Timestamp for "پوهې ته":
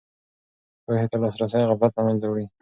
0.83-1.15